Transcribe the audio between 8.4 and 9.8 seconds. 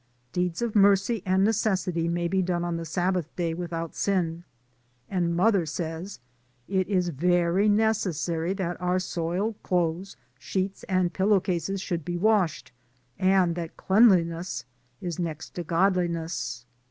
that our soiled